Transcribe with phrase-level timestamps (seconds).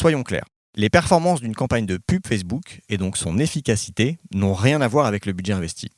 [0.00, 0.46] Soyons clairs.
[0.76, 5.04] Les performances d'une campagne de pub Facebook et donc son efficacité n'ont rien à voir
[5.04, 5.90] avec le budget investi.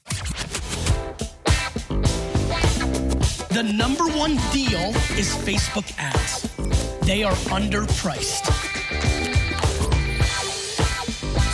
[3.51, 6.49] The number one deal is Facebook ads.
[7.07, 8.51] They are underpriced.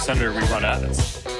[0.02, 1.37] Senator, we run ads.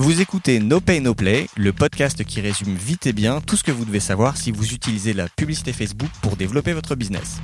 [0.00, 3.64] Vous écoutez No Pay No Play, le podcast qui résume vite et bien tout ce
[3.64, 7.40] que vous devez savoir si vous utilisez la publicité Facebook pour développer votre business.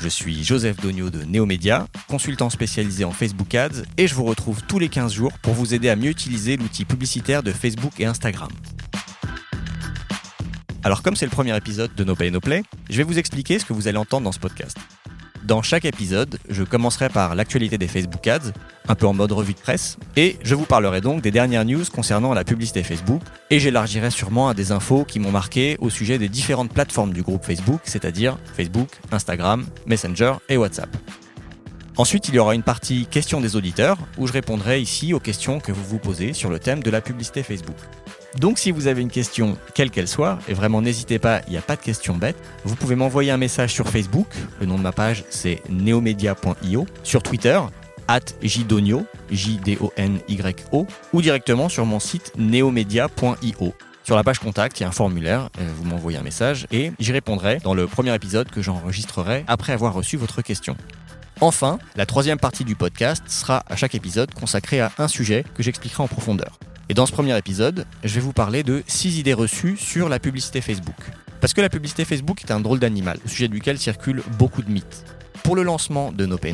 [0.00, 4.62] Je suis Joseph Dogno de Neomédia, consultant spécialisé en Facebook Ads, et je vous retrouve
[4.66, 8.04] tous les 15 jours pour vous aider à mieux utiliser l'outil publicitaire de Facebook et
[8.04, 8.50] Instagram.
[10.82, 13.60] Alors comme c'est le premier épisode de No Pay No Play, je vais vous expliquer
[13.60, 14.76] ce que vous allez entendre dans ce podcast.
[15.44, 18.52] Dans chaque épisode, je commencerai par l'actualité des Facebook Ads,
[18.88, 21.84] un peu en mode revue de presse, et je vous parlerai donc des dernières news
[21.92, 26.18] concernant la publicité Facebook, et j'élargirai sûrement à des infos qui m'ont marqué au sujet
[26.18, 30.94] des différentes plateformes du groupe Facebook, c'est-à-dire Facebook, Instagram, Messenger et WhatsApp.
[31.96, 35.58] Ensuite, il y aura une partie questions des auditeurs, où je répondrai ici aux questions
[35.58, 37.76] que vous vous posez sur le thème de la publicité Facebook.
[38.38, 41.58] Donc si vous avez une question, quelle qu'elle soit, et vraiment n'hésitez pas, il n'y
[41.58, 44.28] a pas de question bête, vous pouvez m'envoyer un message sur Facebook,
[44.60, 47.60] le nom de ma page c'est neomedia.io, sur Twitter,
[48.08, 53.74] at jdonio, J-D-O-N-Y-O, ou directement sur mon site neomedia.io.
[54.02, 56.90] Sur la page contact, il y a un formulaire, euh, vous m'envoyez un message et
[56.98, 60.76] j'y répondrai dans le premier épisode que j'enregistrerai après avoir reçu votre question.
[61.40, 65.62] Enfin, la troisième partie du podcast sera à chaque épisode consacrée à un sujet que
[65.62, 66.58] j'expliquerai en profondeur.
[66.90, 70.18] Et dans ce premier épisode, je vais vous parler de 6 idées reçues sur la
[70.18, 70.96] publicité Facebook.
[71.40, 74.72] Parce que la publicité Facebook est un drôle d'animal, au sujet duquel circulent beaucoup de
[74.72, 75.04] mythes.
[75.44, 76.52] Pour le lancement de No Pay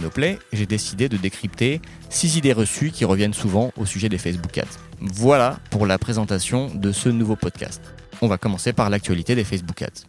[0.52, 4.76] j'ai décidé de décrypter 6 idées reçues qui reviennent souvent au sujet des Facebook Ads.
[5.00, 7.80] Voilà pour la présentation de ce nouveau podcast.
[8.20, 10.04] On va commencer par l'actualité des Facebook Ads.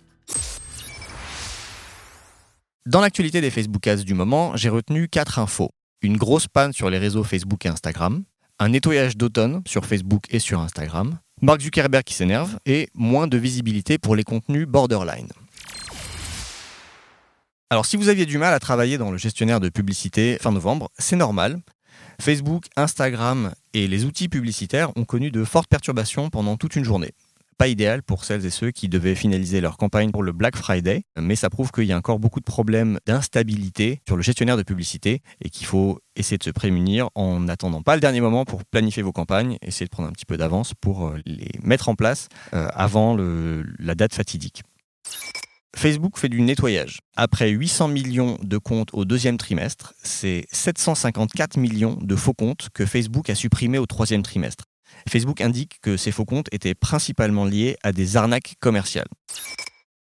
[2.86, 5.70] Dans l'actualité des Facebook Ads du moment, j'ai retenu 4 infos.
[6.02, 8.26] Une grosse panne sur les réseaux Facebook et Instagram,
[8.60, 13.38] un nettoyage d'automne sur Facebook et sur Instagram, Mark Zuckerberg qui s'énerve et moins de
[13.38, 15.30] visibilité pour les contenus borderline.
[17.70, 20.90] Alors si vous aviez du mal à travailler dans le gestionnaire de publicité fin novembre,
[20.98, 21.60] c'est normal.
[22.20, 27.14] Facebook, Instagram et les outils publicitaires ont connu de fortes perturbations pendant toute une journée
[27.58, 31.04] pas idéal pour celles et ceux qui devaient finaliser leur campagne pour le Black Friday,
[31.20, 34.64] mais ça prouve qu'il y a encore beaucoup de problèmes d'instabilité sur le gestionnaire de
[34.64, 38.64] publicité et qu'il faut essayer de se prémunir en n'attendant pas le dernier moment pour
[38.66, 41.96] planifier vos campagnes, essayer de prendre un petit peu d'avance pour euh, les mettre en
[41.96, 44.64] place euh, avant la date fatidique.
[45.76, 47.00] Facebook fait du nettoyage.
[47.16, 52.86] Après 800 millions de comptes au deuxième trimestre, c'est 754 millions de faux comptes que
[52.86, 54.66] Facebook a supprimés au troisième trimestre.
[55.10, 59.08] Facebook indique que ces faux comptes étaient principalement liés à des arnaques commerciales.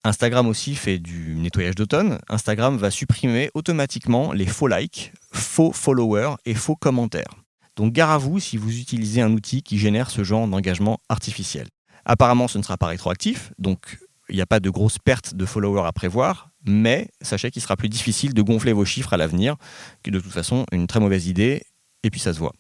[0.03, 2.19] Instagram aussi fait du nettoyage d'automne.
[2.29, 7.33] Instagram va supprimer automatiquement les faux likes, faux followers et faux commentaires.
[7.75, 11.67] Donc gare à vous si vous utilisez un outil qui génère ce genre d'engagement artificiel.
[12.05, 15.45] Apparemment, ce ne sera pas rétroactif, donc il n'y a pas de grosses pertes de
[15.45, 19.55] followers à prévoir, mais sachez qu'il sera plus difficile de gonfler vos chiffres à l'avenir,
[20.03, 21.63] que de toute façon, une très mauvaise idée,
[22.03, 22.53] et puis ça se voit.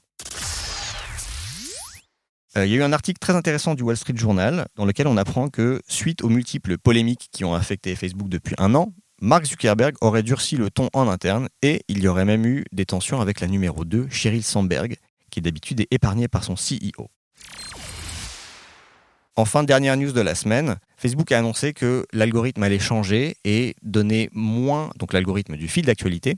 [2.57, 5.05] Euh, il y a eu un article très intéressant du Wall Street Journal dans lequel
[5.05, 9.45] on apprend que, suite aux multiples polémiques qui ont affecté Facebook depuis un an, Mark
[9.45, 13.21] Zuckerberg aurait durci le ton en interne et il y aurait même eu des tensions
[13.21, 14.95] avec la numéro 2, Sheryl Sandberg,
[15.29, 17.09] qui d'habitude est épargnée par son CEO.
[19.35, 24.31] Enfin, dernière news de la semaine, Facebook a annoncé que l'algorithme allait changer et donner
[24.33, 26.35] moins, donc l'algorithme du fil d'actualité,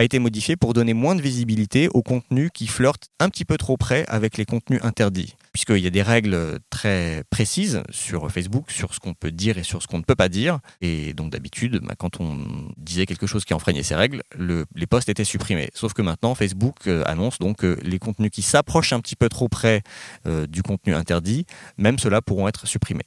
[0.00, 3.56] a été modifié pour donner moins de visibilité aux contenus qui flirtent un petit peu
[3.56, 5.36] trop près avec les contenus interdits.
[5.52, 9.64] Puisqu'il y a des règles très précises sur Facebook, sur ce qu'on peut dire et
[9.64, 10.60] sur ce qu'on ne peut pas dire.
[10.80, 15.08] Et donc d'habitude, bah, quand on disait quelque chose qui enfreignait ces règles, les posts
[15.08, 15.70] étaient supprimés.
[15.74, 19.28] Sauf que maintenant, Facebook euh, annonce donc que les contenus qui s'approchent un petit peu
[19.28, 19.82] trop près
[20.26, 21.46] euh, du contenu interdit,
[21.78, 23.04] même ceux-là pourront être supprimés.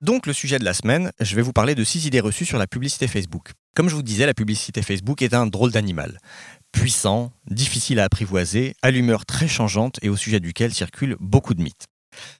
[0.00, 2.56] Donc le sujet de la semaine, je vais vous parler de 6 idées reçues sur
[2.56, 3.50] la publicité Facebook.
[3.74, 6.20] Comme je vous disais, la publicité Facebook est un drôle d'animal.
[6.70, 11.62] Puissant, difficile à apprivoiser, à l'humeur très changeante et au sujet duquel circulent beaucoup de
[11.62, 11.86] mythes.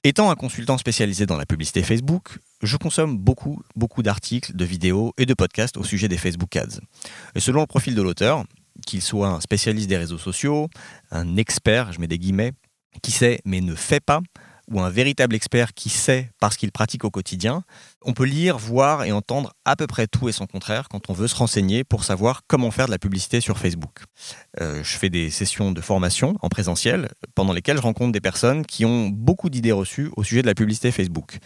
[0.05, 5.13] Étant un consultant spécialisé dans la publicité Facebook, je consomme beaucoup, beaucoup d'articles, de vidéos
[5.17, 6.79] et de podcasts au sujet des Facebook Ads.
[7.35, 8.45] Et selon le profil de l'auteur,
[8.87, 10.69] qu'il soit un spécialiste des réseaux sociaux,
[11.11, 12.53] un expert, je mets des guillemets,
[13.03, 14.21] qui sait mais ne fait pas,
[14.69, 17.63] ou un véritable expert qui sait parce qu'il pratique au quotidien,
[18.03, 21.13] on peut lire, voir et entendre à peu près tout et son contraire quand on
[21.13, 24.03] veut se renseigner pour savoir comment faire de la publicité sur Facebook.
[24.61, 28.65] Euh, je fais des sessions de formation en présentiel pendant lesquelles je rencontre des personnes
[28.65, 31.39] qui ont beaucoup d'idées reçues au sujet de la publicité Facebook.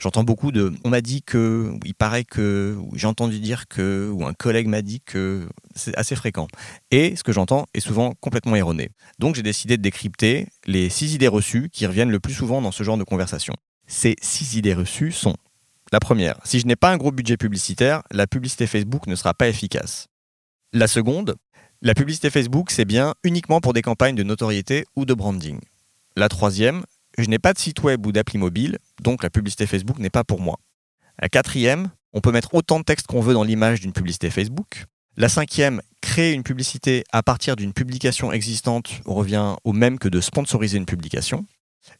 [0.00, 4.26] J'entends beaucoup de on m'a dit que, il paraît que, j'ai entendu dire que, ou
[4.26, 5.48] un collègue m'a dit que.
[5.76, 6.48] C'est assez fréquent.
[6.90, 8.90] Et ce que j'entends est souvent complètement erroné.
[9.18, 12.72] Donc j'ai décidé de décrypter les six idées reçues qui reviennent le plus souvent dans
[12.72, 13.54] ce genre de conversation.
[13.86, 15.36] Ces six idées reçues sont
[15.92, 19.34] la première, si je n'ai pas un gros budget publicitaire, la publicité Facebook ne sera
[19.34, 20.06] pas efficace.
[20.72, 21.34] La seconde,
[21.82, 25.58] la publicité Facebook, c'est bien uniquement pour des campagnes de notoriété ou de branding.
[26.14, 26.84] La troisième,
[27.22, 30.24] je n'ai pas de site web ou d'appli mobile, donc la publicité Facebook n'est pas
[30.24, 30.58] pour moi.
[31.20, 34.86] La quatrième, on peut mettre autant de texte qu'on veut dans l'image d'une publicité Facebook.
[35.16, 40.20] La cinquième, créer une publicité à partir d'une publication existante revient au même que de
[40.20, 41.46] sponsoriser une publication.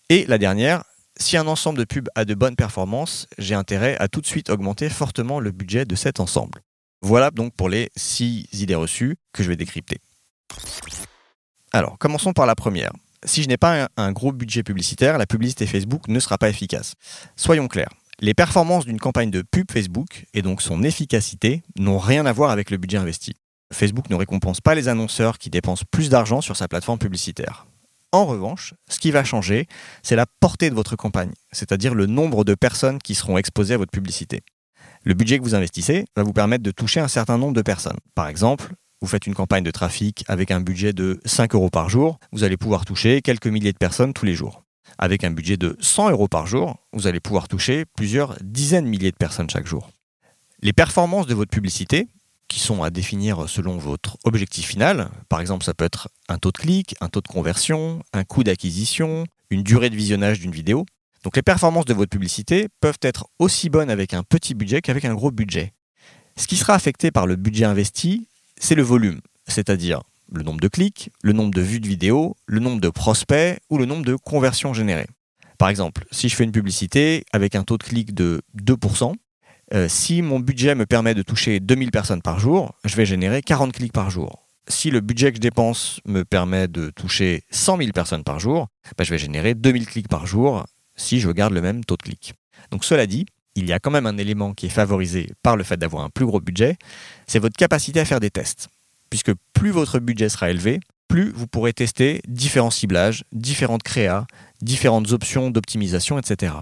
[0.08, 0.84] Et la dernière,
[1.18, 4.48] si un ensemble de pubs a de bonnes performances, j'ai intérêt à tout de suite
[4.48, 6.62] augmenter fortement le budget de cet ensemble.
[7.02, 9.98] Voilà donc pour les six idées reçues que je vais décrypter.
[11.72, 12.92] Alors, commençons par la première
[13.24, 16.94] si je n'ai pas un, gros budget publicitaire, la publicité Facebook ne sera pas efficace.
[17.36, 17.92] Soyons clairs.
[18.20, 22.50] Les performances d'une campagne de pub Facebook, et donc son efficacité, n'ont rien à voir
[22.50, 23.34] avec le budget investi.
[23.72, 27.66] Facebook ne récompense pas les annonceurs qui dépensent plus d'argent sur sa plateforme publicitaire.
[28.12, 29.68] En revanche, ce qui va changer,
[30.02, 33.78] c'est la portée de votre campagne, c'est-à-dire le nombre de personnes qui seront exposées à
[33.78, 34.42] votre publicité.
[35.04, 37.96] Le budget que vous investissez va vous permettre de toucher un certain nombre de personnes.
[38.14, 41.88] Par exemple, vous faites une campagne de trafic avec un budget de 5 euros par
[41.88, 44.62] jour, vous allez pouvoir toucher quelques milliers de personnes tous les jours.
[44.98, 48.90] Avec un budget de 100 euros par jour, vous allez pouvoir toucher plusieurs dizaines de
[48.90, 49.90] milliers de personnes chaque jour.
[50.62, 52.08] Les performances de votre publicité,
[52.48, 56.50] qui sont à définir selon votre objectif final, par exemple ça peut être un taux
[56.50, 60.84] de clic, un taux de conversion, un coût d'acquisition, une durée de visionnage d'une vidéo.
[61.22, 65.04] Donc les performances de votre publicité peuvent être aussi bonnes avec un petit budget qu'avec
[65.04, 65.72] un gros budget.
[66.36, 68.26] Ce qui sera affecté par le budget investi,
[68.60, 72.60] c'est le volume, c'est-à-dire le nombre de clics, le nombre de vues de vidéos, le
[72.60, 75.08] nombre de prospects ou le nombre de conversions générées.
[75.58, 79.14] Par exemple, si je fais une publicité avec un taux de clic de 2%,
[79.72, 83.42] euh, si mon budget me permet de toucher 2000 personnes par jour, je vais générer
[83.42, 84.46] 40 clics par jour.
[84.68, 88.68] Si le budget que je dépense me permet de toucher 100 000 personnes par jour,
[88.96, 90.64] bah, je vais générer 2000 clics par jour
[90.96, 92.34] si je garde le même taux de clic.
[92.70, 95.64] Donc cela dit, il y a quand même un élément qui est favorisé par le
[95.64, 96.76] fait d'avoir un plus gros budget,
[97.26, 98.68] c'est votre capacité à faire des tests.
[99.10, 104.26] Puisque plus votre budget sera élevé, plus vous pourrez tester différents ciblages, différentes créas,
[104.62, 106.54] différentes options d'optimisation, etc.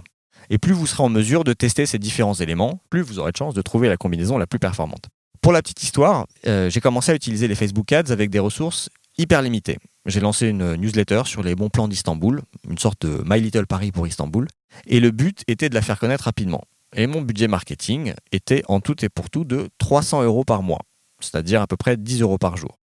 [0.48, 3.36] Et plus vous serez en mesure de tester ces différents éléments, plus vous aurez de
[3.36, 5.08] chance de trouver la combinaison la plus performante.
[5.42, 8.88] Pour la petite histoire, euh, j'ai commencé à utiliser les Facebook Ads avec des ressources
[9.18, 9.76] hyper limitées.
[10.06, 13.92] J'ai lancé une newsletter sur les bons plans d'Istanbul, une sorte de My Little Paris
[13.92, 14.48] pour Istanbul,
[14.86, 16.64] et le but était de la faire connaître rapidement.
[16.96, 20.80] Et mon budget marketing était en tout et pour tout de 300 euros par mois,
[21.20, 22.78] c'est-à-dire à peu près 10 euros par jour.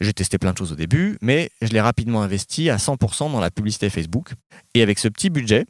[0.00, 3.40] J'ai testé plein de choses au début, mais je l'ai rapidement investi à 100% dans
[3.40, 4.32] la publicité Facebook.
[4.74, 5.66] Et avec ce petit budget,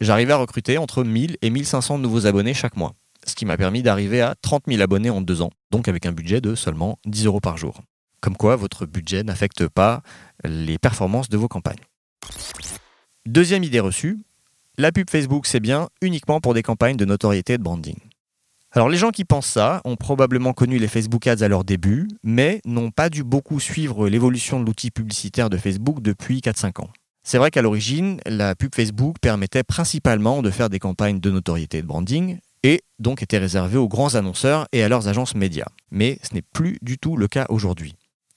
[0.00, 2.94] j'arrivais à recruter entre 1000 et 1500 nouveaux abonnés chaque mois,
[3.24, 6.12] ce qui m'a permis d'arriver à 30 000 abonnés en deux ans, donc avec un
[6.12, 7.80] budget de seulement 10 euros par jour.
[8.20, 10.02] Comme quoi, votre budget n'affecte pas
[10.44, 11.80] les performances de vos campagnes.
[13.24, 14.18] Deuxième idée reçue,
[14.80, 17.96] la pub Facebook, c'est bien uniquement pour des campagnes de notoriété et de branding.
[18.72, 22.08] Alors les gens qui pensent ça ont probablement connu les Facebook Ads à leur début,
[22.22, 26.90] mais n'ont pas dû beaucoup suivre l'évolution de l'outil publicitaire de Facebook depuis 4-5 ans.
[27.22, 31.78] C'est vrai qu'à l'origine, la pub Facebook permettait principalement de faire des campagnes de notoriété
[31.78, 35.68] et de branding, et donc était réservée aux grands annonceurs et à leurs agences médias.
[35.90, 37.96] Mais ce n'est plus du tout le cas aujourd'hui.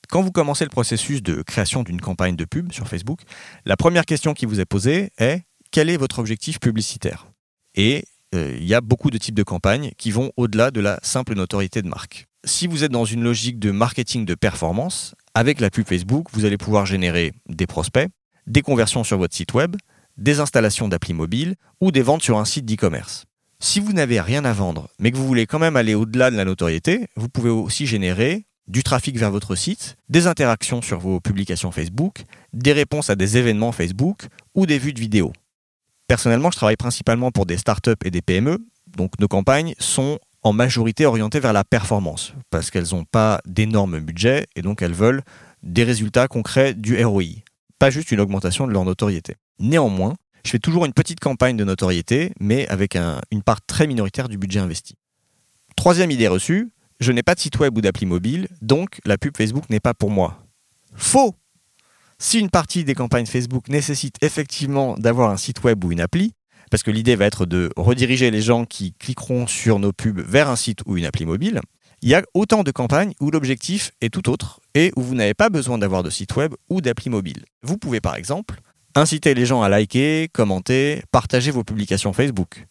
[0.10, 3.22] Quand vous commencez le processus de création d'une campagne de pub sur Facebook,
[3.66, 5.42] la première question qui vous est posée est
[5.74, 7.28] quel est votre objectif publicitaire?
[7.74, 11.00] Et euh, il y a beaucoup de types de campagnes qui vont au-delà de la
[11.02, 12.28] simple notoriété de marque.
[12.46, 16.46] Si vous êtes dans une logique de marketing de performance, avec la pub Facebook, vous
[16.46, 18.08] allez pouvoir générer des prospects,
[18.46, 19.76] des conversions sur votre site web,
[20.16, 23.26] des installations d'applis mobiles ou des ventes sur un site d'e-commerce.
[23.60, 26.36] Si vous n'avez rien à vendre, mais que vous voulez quand même aller au-delà de
[26.36, 31.20] la notoriété, vous pouvez aussi générer du trafic vers votre site, des interactions sur vos
[31.20, 35.34] publications Facebook, des réponses à des événements Facebook ou des vues de vidéos.
[36.08, 38.60] Personnellement, je travaille principalement pour des startups et des PME,
[38.98, 44.00] donc nos campagnes sont en majorité orientées vers la performance, parce qu'elles n'ont pas d'énormes
[44.00, 45.22] budgets et donc elles veulent
[45.64, 47.24] des résultats concrets du ROI,
[47.80, 49.36] pas juste une augmentation de leur notoriété.
[49.60, 52.98] Néanmoins, je fais toujours une petite campagne de notoriété, mais avec
[53.32, 54.96] une part très minoritaire du budget investi.
[55.78, 59.38] Troisième idée reçue, je n'ai pas de site web ou d'appli mobile, donc la pub
[59.38, 60.44] Facebook n'est pas pour moi.
[60.96, 61.36] Faux
[62.24, 66.34] si une partie des campagnes Facebook nécessite effectivement d'avoir un site web ou une appli,
[66.72, 70.50] parce que l'idée va être de rediriger les gens qui cliqueront sur nos pubs vers
[70.50, 71.60] un site ou une appli mobile,
[72.02, 75.34] il y a autant de campagnes où l'objectif est tout autre et où vous n'avez
[75.34, 77.44] pas besoin d'avoir de site web ou d'appli mobile.
[77.62, 78.62] Vous pouvez par exemple
[78.96, 82.66] inciter les gens à liker, commenter, partager vos publications Facebook.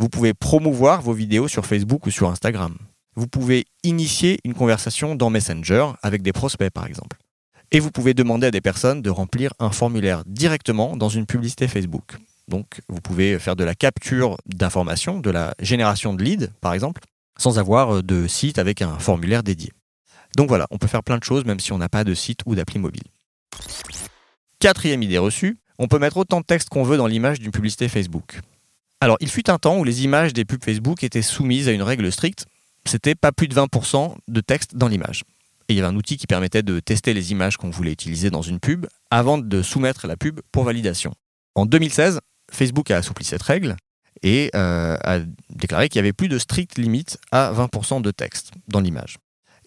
[0.00, 2.76] Vous pouvez promouvoir vos vidéos sur Facebook ou sur Instagram.
[3.14, 7.16] Vous pouvez initier une conversation dans Messenger avec des prospects par exemple.
[7.72, 11.68] Et vous pouvez demander à des personnes de remplir un formulaire directement dans une publicité
[11.68, 12.16] Facebook.
[12.48, 17.02] Donc vous pouvez faire de la capture d'informations, de la génération de leads par exemple,
[17.38, 19.72] sans avoir de site avec un formulaire dédié.
[20.36, 22.40] Donc voilà, on peut faire plein de choses même si on n'a pas de site
[22.46, 23.02] ou d'appli mobile.
[24.58, 27.88] Quatrième idée reçue, on peut mettre autant de texte qu'on veut dans l'image d'une publicité
[27.88, 28.40] Facebook.
[29.00, 31.82] Alors, il fut un temps où les images des pubs Facebook étaient soumises à une
[31.82, 32.46] règle stricte,
[32.86, 35.24] c'était pas plus de 20% de texte dans l'image.
[35.68, 38.30] Et il y avait un outil qui permettait de tester les images qu'on voulait utiliser
[38.30, 41.12] dans une pub avant de soumettre la pub pour validation.
[41.54, 42.20] En 2016,
[42.52, 43.76] Facebook a assoupli cette règle
[44.22, 45.20] et euh, a
[45.50, 49.16] déclaré qu'il y avait plus de stricte limite à 20% de texte dans l'image.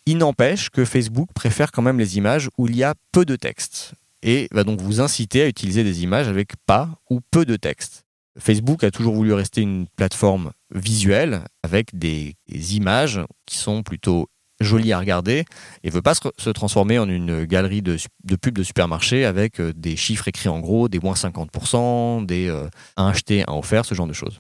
[0.06, 3.36] Il n'empêche que Facebook préfère quand même les images où il y a peu de
[3.36, 7.56] texte et va donc vous inciter à utiliser des images avec pas ou peu de
[7.56, 8.03] texte.
[8.38, 14.29] Facebook a toujours voulu rester une plateforme visuelle avec des, images qui sont plutôt
[14.62, 15.46] jolies à regarder
[15.84, 17.98] et veut pas se, transformer en une galerie de,
[18.42, 22.68] pubs de supermarché avec euh, des chiffres écrits en gros, des moins 50%, des euh,
[22.98, 24.39] un acheté, un offert, ce genre de choses.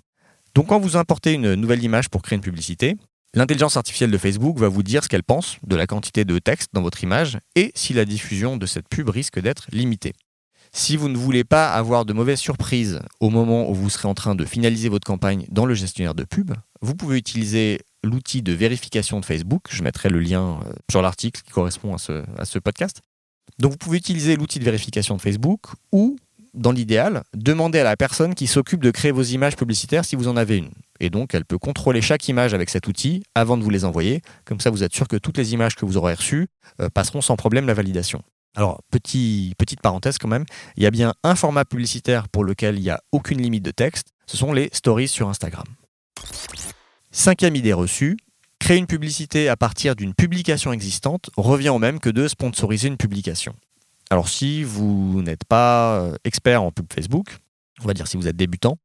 [0.55, 2.97] Donc quand vous importez une nouvelle image pour créer une publicité,
[3.35, 6.69] L'intelligence artificielle de Facebook va vous dire ce qu'elle pense de la quantité de texte
[6.73, 10.13] dans votre image et si la diffusion de cette pub risque d'être limitée.
[10.71, 14.15] Si vous ne voulez pas avoir de mauvaises surprises au moment où vous serez en
[14.15, 18.53] train de finaliser votre campagne dans le gestionnaire de pub, vous pouvez utiliser l'outil de
[18.53, 19.63] vérification de Facebook.
[19.69, 23.01] Je mettrai le lien euh, sur l'article qui correspond à ce, podcast.
[23.57, 26.17] Donc vous pouvez utiliser l'outil de vérification de Facebook ou
[26.53, 30.27] dans l'idéal, demandez à la personne qui s'occupe de créer vos images publicitaires si vous
[30.27, 30.71] en avez une.
[30.99, 34.21] Et donc, elle peut contrôler chaque image avec cet outil avant de vous les envoyer.
[34.45, 36.47] Comme ça, vous êtes sûr que toutes les images que vous aurez reçues
[36.81, 38.23] euh, passeront sans problème la validation.
[38.55, 42.81] Alors, petite parenthèse quand même, il y a bien un format publicitaire pour lequel il
[42.81, 44.09] n'y a aucune limite de texte.
[44.25, 45.65] Ce sont les stories sur Instagram.
[47.19, 48.15] Cinquième idée reçue,
[48.59, 52.95] créer une publicité à partir d'une publication existante revient au même que de sponsoriser une
[52.95, 53.53] publication.
[54.09, 57.35] Alors si vous n'êtes pas euh, expert en pub Facebook,
[57.81, 58.77] on va dire si vous êtes débutant,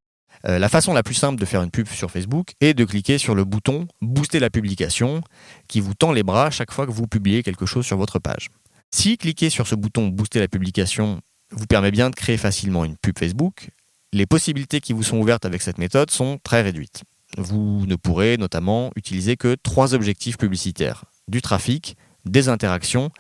[0.49, 3.19] euh, la façon la plus simple de faire une pub sur Facebook est de cliquer
[3.19, 5.23] sur le bouton Booster la publication
[5.69, 8.49] qui vous tend les bras chaque fois que vous publiez quelque chose sur votre page.
[8.93, 11.21] Si cliquer sur ce bouton Booster la publication
[11.53, 13.69] vous permet bien de créer facilement une pub Facebook,
[14.13, 17.05] les possibilités qui vous sont ouvertes avec cette méthode sont très réduites.
[17.37, 23.11] Vous ne pourrez notamment utiliser que trois objectifs publicitaires du trafic, des interactions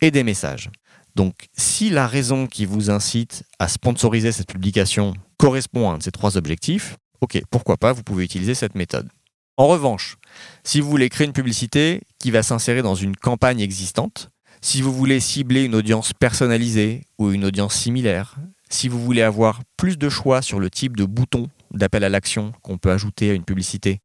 [0.00, 0.70] et des messages.
[1.14, 6.02] Donc, si la raison qui vous incite à sponsoriser cette publication correspond à un de
[6.02, 9.08] ces trois objectifs, ok, pourquoi pas, vous pouvez utiliser cette méthode.
[9.56, 10.16] En revanche,
[10.64, 14.30] si vous voulez créer une publicité qui va s'insérer dans une campagne existante,
[14.62, 18.36] si vous voulez cibler une audience personnalisée ou une audience similaire,
[18.70, 22.52] si vous voulez avoir plus de choix sur le type de bouton d'appel à l'action
[22.62, 24.00] qu'on peut ajouter à une publicité,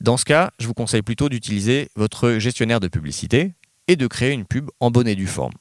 [0.00, 3.54] dans ce cas, je vous conseille plutôt d'utiliser votre gestionnaire de publicité
[3.88, 5.54] et de créer une pub en bonne et due forme.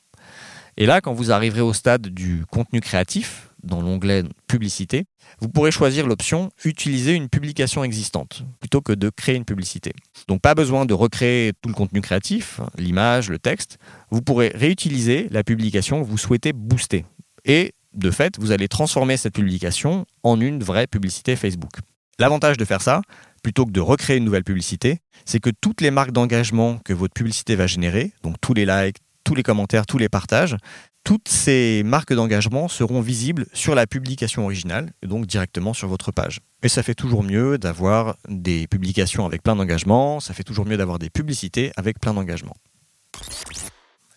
[0.77, 5.05] Et là, quand vous arriverez au stade du contenu créatif, dans l'onglet Publicité,
[5.39, 9.93] vous pourrez choisir l'option Utiliser une publication existante plutôt que de créer une publicité.
[10.27, 13.77] Donc pas besoin de recréer tout le contenu créatif, l'image, le texte.
[14.11, 17.05] Vous pourrez réutiliser la publication que vous souhaitez booster.
[17.45, 21.71] Et de fait, vous allez transformer cette publication en une vraie publicité Facebook.
[22.19, 23.01] L'avantage de faire ça,
[23.43, 27.13] plutôt que de recréer une nouvelle publicité, c'est que toutes les marques d'engagement que votre
[27.13, 30.55] publicité va générer, donc tous les likes, tous les commentaires, tous les partages,
[31.03, 36.39] toutes ces marques d'engagement seront visibles sur la publication originale, donc directement sur votre page.
[36.61, 40.77] Et ça fait toujours mieux d'avoir des publications avec plein d'engagement, ça fait toujours mieux
[40.77, 42.55] d'avoir des publicités avec plein d'engagement.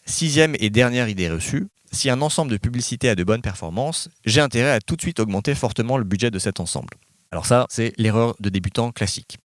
[0.05, 4.41] Sixième et dernière idée reçue, si un ensemble de publicités a de bonnes performances, j'ai
[4.41, 6.95] intérêt à tout de suite augmenter fortement le budget de cet ensemble.
[7.31, 9.39] Alors ça, c'est l'erreur de débutant classique.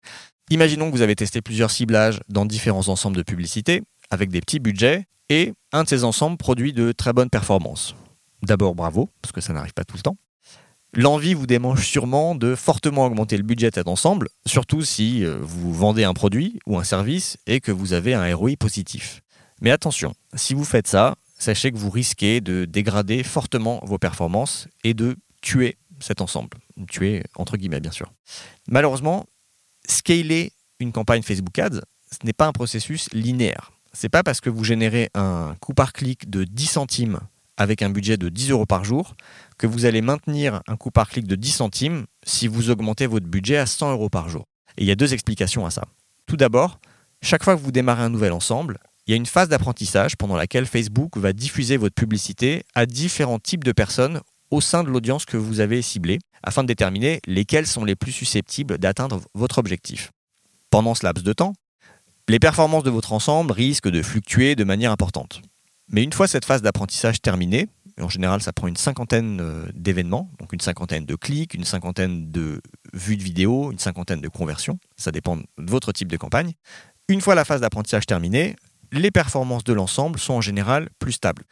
[0.50, 4.60] Imaginons que vous avez testé plusieurs ciblages dans différents ensembles de publicités, avec des petits
[4.60, 7.95] budgets, et un de ces ensembles produit de très bonnes performances.
[8.43, 10.17] D'abord bravo, parce que ça n'arrive pas tout le temps.
[10.93, 15.38] L'envie vous démange sûrement de fortement augmenter le budget de cet ensemble, surtout si euh,
[15.41, 19.21] vous vendez un produit ou un service et que vous avez un ROI positif.
[19.62, 24.67] Mais attention, si vous faites ça, sachez que vous risquez de dégrader fortement vos performances
[24.83, 26.57] et de tuer cet ensemble.
[26.89, 28.12] Tuer entre guillemets bien sûr.
[28.67, 29.25] Malheureusement,
[29.88, 31.81] scaler une campagne Facebook Ads,
[32.12, 35.93] ce n'est pas un processus linéaire c'est pas parce que vous générez un coût par
[35.93, 37.19] clic de 10 centimes
[37.57, 39.15] avec un budget de 10 euros par jour
[39.57, 43.27] que vous allez maintenir un coût par clic de 10 centimes si vous augmentez votre
[43.27, 44.48] budget à 100 euros par jour.
[44.77, 45.83] Et il y a deux explications à ça.
[46.25, 46.79] Tout d'abord,
[47.21, 48.79] chaque fois que vous démarrez un nouvel ensemble,
[49.12, 53.39] il y a une phase d'apprentissage pendant laquelle Facebook va diffuser votre publicité à différents
[53.39, 57.68] types de personnes au sein de l'audience que vous avez ciblée, afin de déterminer lesquels
[57.68, 60.12] sont les plus susceptibles d'atteindre votre objectif.
[60.70, 61.51] Pendant ce laps de temps,
[62.30, 65.41] les performances de votre ensemble risquent de fluctuer de manière importante.
[65.89, 67.68] Mais une fois cette phase d'apprentissage terminée,
[68.00, 72.32] en général ça prend une cinquantaine euh, d'événements, donc une cinquantaine de clics, une cinquantaine
[72.32, 72.62] de
[72.94, 76.53] vues de vidéos, une cinquantaine de conversions, ça dépend de votre type de campagne.
[77.10, 78.56] Une fois la phase d'apprentissage terminée,
[78.91, 81.43] les performances de l'ensemble sont en général plus stables.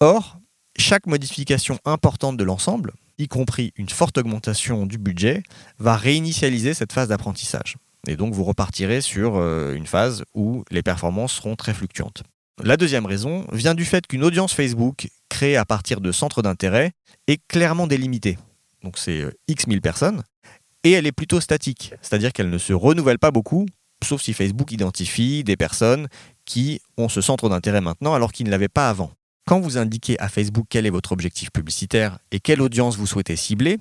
[0.00, 0.38] Or,
[0.78, 5.42] chaque modification importante de l'ensemble, y compris une forte augmentation du budget,
[5.78, 7.76] va réinitialiser cette phase d'apprentissage.
[8.06, 12.22] Et donc vous repartirez sur euh, une phase où les performances seront très fluctuantes.
[12.62, 16.92] La deuxième raison vient du fait qu'une audience Facebook créée à partir de centres d'intérêt
[17.26, 18.38] est clairement délimitée.
[18.82, 20.22] Donc c'est euh, X mille personnes.
[20.84, 23.66] Et elle est plutôt statique, c'est-à-dire qu'elle ne se renouvelle pas beaucoup,
[24.04, 26.06] sauf si Facebook identifie des personnes
[26.46, 29.10] qui ont ce centre d'intérêt maintenant alors qu'ils ne l'avaient pas avant.
[29.46, 33.36] Quand vous indiquez à Facebook quel est votre objectif publicitaire et quelle audience vous souhaitez
[33.36, 33.78] cibler,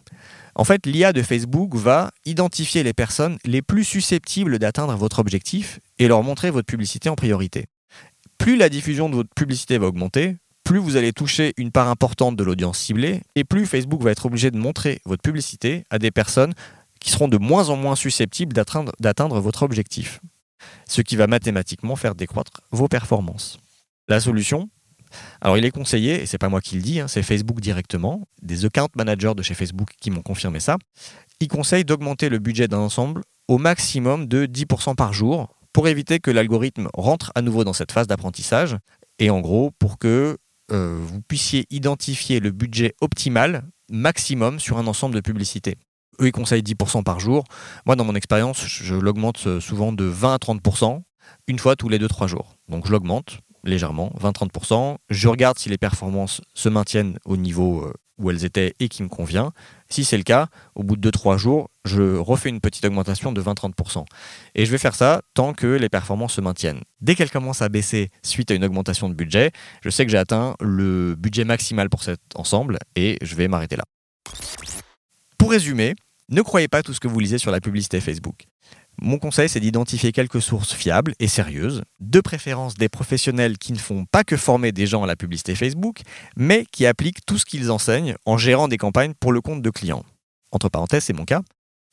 [0.53, 5.79] en fait, l'IA de Facebook va identifier les personnes les plus susceptibles d'atteindre votre objectif
[5.97, 7.65] et leur montrer votre publicité en priorité.
[8.37, 12.35] Plus la diffusion de votre publicité va augmenter, plus vous allez toucher une part importante
[12.35, 16.11] de l'audience ciblée et plus Facebook va être obligé de montrer votre publicité à des
[16.11, 16.53] personnes
[16.99, 20.19] qui seront de moins en moins susceptibles d'atteindre votre objectif.
[20.87, 23.59] Ce qui va mathématiquement faire décroître vos performances.
[24.07, 24.69] La solution,
[25.41, 28.27] alors il est conseillé, et c'est pas moi qui le dis, hein, c'est Facebook directement,
[28.41, 30.77] des account managers de chez Facebook qui m'ont confirmé ça,
[31.39, 36.19] ils conseillent d'augmenter le budget d'un ensemble au maximum de 10% par jour pour éviter
[36.19, 38.77] que l'algorithme rentre à nouveau dans cette phase d'apprentissage
[39.19, 40.37] et en gros pour que
[40.71, 45.75] euh, vous puissiez identifier le budget optimal maximum sur un ensemble de publicités.
[46.19, 47.43] Eux, ils conseillent 10% par jour.
[47.85, 51.01] Moi, dans mon expérience, je l'augmente souvent de 20 à 30%,
[51.47, 52.55] une fois tous les 2-3 jours.
[52.69, 54.97] Donc je l'augmente légèrement, 20-30%.
[55.09, 59.03] Je regarde si les performances se maintiennent au niveau euh, où elles étaient et qui
[59.03, 59.51] me convient.
[59.89, 63.41] Si c'est le cas, au bout de 2-3 jours, je refais une petite augmentation de
[63.41, 64.05] 20-30%.
[64.53, 66.81] Et je vais faire ça tant que les performances se maintiennent.
[67.01, 69.51] Dès qu'elles commencent à baisser suite à une augmentation de budget,
[69.83, 73.75] je sais que j'ai atteint le budget maximal pour cet ensemble et je vais m'arrêter
[73.75, 73.83] là.
[75.37, 75.95] Pour résumer,
[76.29, 78.45] ne croyez pas tout ce que vous lisez sur la publicité Facebook.
[79.01, 83.77] Mon conseil, c'est d'identifier quelques sources fiables et sérieuses, de préférence des professionnels qui ne
[83.77, 86.01] font pas que former des gens à la publicité Facebook,
[86.37, 89.69] mais qui appliquent tout ce qu'ils enseignent en gérant des campagnes pour le compte de
[89.69, 90.03] clients.
[90.51, 91.41] Entre parenthèses, c'est mon cas.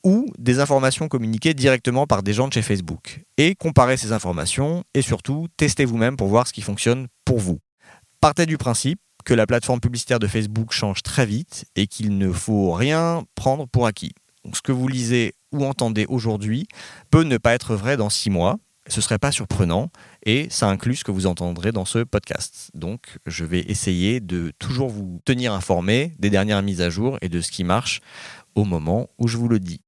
[0.04, 3.20] Ou des informations communiquées directement par des gens de chez Facebook.
[3.36, 7.58] Et comparez ces informations et surtout, testez vous-même pour voir ce qui fonctionne pour vous.
[8.20, 12.32] Partez du principe que la plateforme publicitaire de Facebook change très vite et qu'il ne
[12.32, 14.12] faut rien prendre pour acquis.
[14.44, 16.66] Donc, ce que vous lisez ou entendez aujourd'hui
[17.10, 18.58] peut ne pas être vrai dans six mois.
[18.88, 19.90] Ce ne serait pas surprenant
[20.26, 22.72] et ça inclut ce que vous entendrez dans ce podcast.
[22.74, 27.28] Donc je vais essayer de toujours vous tenir informé des dernières mises à jour et
[27.28, 28.00] de ce qui marche
[28.56, 29.82] au moment où je vous le dis.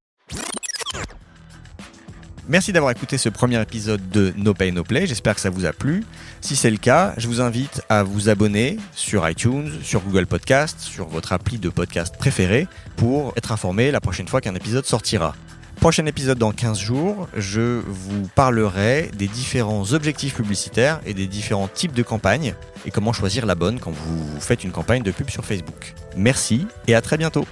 [2.46, 5.64] Merci d'avoir écouté ce premier épisode de No Pay No Play, j'espère que ça vous
[5.64, 6.04] a plu.
[6.42, 10.78] Si c'est le cas, je vous invite à vous abonner sur iTunes, sur Google Podcast,
[10.80, 15.34] sur votre appli de podcast préféré pour être informé la prochaine fois qu'un épisode sortira.
[15.80, 21.68] Prochain épisode dans 15 jours, je vous parlerai des différents objectifs publicitaires et des différents
[21.68, 22.54] types de campagnes
[22.84, 25.94] et comment choisir la bonne quand vous faites une campagne de pub sur Facebook.
[26.14, 27.46] Merci et à très bientôt.